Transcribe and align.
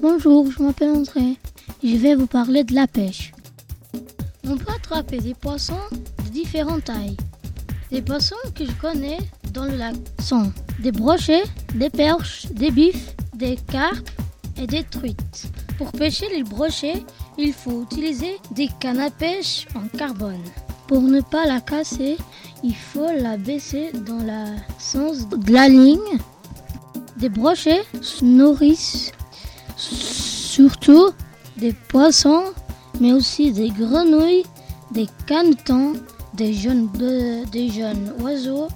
Bonjour, 0.00 0.48
je 0.48 0.62
m'appelle 0.62 0.90
André. 0.90 1.36
Je 1.82 1.96
vais 1.96 2.14
vous 2.14 2.28
parler 2.28 2.62
de 2.62 2.72
la 2.72 2.86
pêche. 2.86 3.32
On 4.46 4.56
peut 4.56 4.72
attraper 4.72 5.18
des 5.18 5.34
poissons 5.34 5.74
de 6.24 6.30
différentes 6.30 6.84
tailles. 6.84 7.16
Les 7.90 8.00
poissons 8.00 8.36
que 8.54 8.64
je 8.64 8.72
connais 8.80 9.18
dans 9.52 9.64
le 9.64 9.76
lac 9.76 9.96
sont 10.22 10.52
des 10.78 10.92
brochets, 10.92 11.42
des 11.74 11.90
perches, 11.90 12.46
des 12.52 12.70
bifs, 12.70 13.12
des 13.34 13.56
carpes 13.56 14.08
et 14.56 14.68
des 14.68 14.84
truites. 14.84 15.48
Pour 15.78 15.90
pêcher 15.90 16.28
les 16.28 16.44
brochets, 16.44 17.02
il 17.36 17.52
faut 17.52 17.82
utiliser 17.82 18.36
des 18.52 18.68
cannes 18.78 19.00
à 19.00 19.10
pêche 19.10 19.66
en 19.74 19.88
carbone. 19.96 20.44
Pour 20.86 21.02
ne 21.02 21.20
pas 21.20 21.44
la 21.46 21.60
casser, 21.60 22.16
il 22.62 22.76
faut 22.76 23.10
la 23.16 23.36
baisser 23.36 23.90
dans 24.06 24.18
le 24.18 24.56
sens 24.78 25.28
de 25.28 25.52
la 25.52 25.68
ligne. 25.68 26.18
Des 27.16 27.28
brochets 27.28 27.82
se 28.00 28.24
nourrissent 28.24 29.10
surtout 29.78 31.10
des 31.56 31.72
poissons, 31.72 32.44
mais 33.00 33.12
aussi 33.12 33.52
des 33.52 33.70
grenouilles, 33.70 34.44
des 34.90 35.06
canetons, 35.26 35.94
des 36.34 36.52
jeunes, 36.52 36.88
des 37.52 37.70
jeunes 37.70 38.12
oiseaux. 38.20 38.68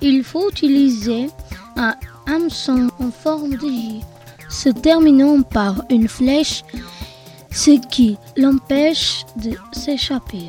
Il 0.00 0.24
faut 0.24 0.50
utiliser 0.50 1.28
un 1.76 1.94
hameçon 2.26 2.88
en 2.98 3.10
forme 3.10 3.56
de 3.56 3.68
J, 3.68 4.00
se 4.48 4.68
terminant 4.68 5.42
par 5.42 5.84
une 5.90 6.08
flèche, 6.08 6.64
ce 7.50 7.72
qui 7.88 8.16
l'empêche 8.36 9.24
de 9.36 9.52
s'échapper. 9.72 10.48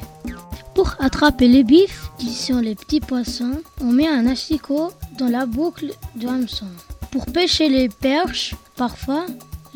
Pour 0.75 0.95
attraper 0.99 1.47
les 1.47 1.63
bifs, 1.63 2.09
qui 2.17 2.33
sont 2.33 2.59
les 2.59 2.75
petits 2.75 3.01
poissons, 3.01 3.59
on 3.81 3.91
met 3.91 4.07
un 4.07 4.25
asticot 4.27 4.91
dans 5.17 5.27
la 5.27 5.45
boucle 5.45 5.91
du 6.15 6.27
hameçon. 6.27 6.67
Pour 7.11 7.25
pêcher 7.25 7.67
les 7.67 7.89
perches, 7.89 8.55
parfois, 8.77 9.25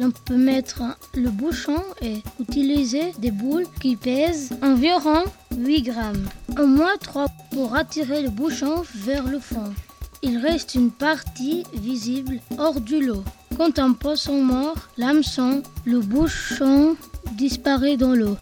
on 0.04 0.12
peut 0.12 0.38
mettre 0.38 0.82
le 1.14 1.30
bouchon 1.30 1.82
et 2.02 2.22
utiliser 2.40 3.14
des 3.20 3.32
boules 3.32 3.66
qui 3.80 3.96
pèsent 3.96 4.52
environ 4.62 5.24
8 5.58 5.82
grammes. 5.84 6.28
Au 6.60 6.66
moins 6.66 6.98
3 7.00 7.28
pour 7.52 7.76
attirer 7.76 8.22
le 8.22 8.30
bouchon 8.30 8.84
vers 8.96 9.26
le 9.26 9.40
fond. 9.40 9.74
Il 10.22 10.38
reste 10.38 10.76
une 10.76 10.92
partie 10.92 11.64
visible 11.74 12.40
hors 12.58 12.82
du 12.82 13.04
lot. 13.06 13.24
Quand 13.58 13.80
un 13.80 13.94
poisson 13.94 14.42
mort, 14.42 14.76
l'hameçon, 14.98 15.62
le 15.86 16.00
bouchon 16.00 16.98
disparaît 17.34 17.96
dans 17.96 18.14
l'eau. 18.14 18.38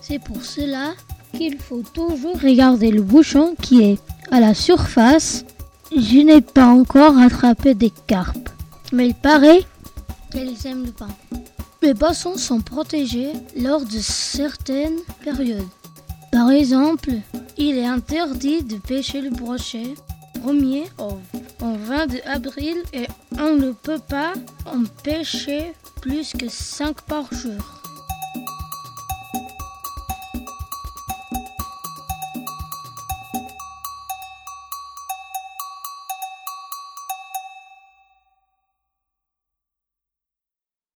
C'est 0.00 0.18
pour 0.18 0.44
cela 0.44 0.92
qu'il 1.36 1.58
faut 1.58 1.82
toujours 1.92 2.38
regarder 2.40 2.90
le 2.90 3.02
bouchon 3.02 3.54
qui 3.60 3.82
est 3.82 3.98
à 4.30 4.40
la 4.40 4.54
surface. 4.54 5.44
Je 5.96 6.18
n'ai 6.18 6.40
pas 6.40 6.66
encore 6.66 7.18
attrapé 7.18 7.74
des 7.74 7.92
carpes, 8.06 8.50
mais 8.92 9.08
il 9.08 9.14
paraît 9.14 9.64
aiment 10.34 10.86
le 10.86 10.92
pain. 10.92 11.08
Les 11.82 11.94
poissons 11.94 12.36
sont 12.36 12.60
protégés 12.60 13.32
lors 13.56 13.84
de 13.84 13.98
certaines 13.98 14.98
périodes. 15.22 15.68
Par 16.32 16.50
exemple, 16.50 17.10
il 17.56 17.78
est 17.78 17.86
interdit 17.86 18.62
de 18.62 18.76
pêcher 18.76 19.20
le 19.20 19.30
brochet 19.30 19.94
1er 20.44 20.84
au, 20.98 21.18
22 21.60 22.20
avril 22.26 22.76
et 22.92 23.06
on 23.38 23.54
ne 23.56 23.72
peut 23.72 24.00
pas 24.08 24.32
en 24.66 24.84
pêcher 25.02 25.72
plus 26.00 26.32
que 26.32 26.48
5 26.48 27.00
par 27.02 27.32
jour. 27.32 27.77